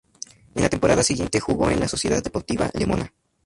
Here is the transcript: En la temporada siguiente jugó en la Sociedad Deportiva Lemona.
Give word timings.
En 0.55 0.63
la 0.63 0.69
temporada 0.69 1.03
siguiente 1.03 1.39
jugó 1.39 1.69
en 1.69 1.79
la 1.79 1.87
Sociedad 1.87 2.23
Deportiva 2.23 2.71
Lemona. 2.73 3.13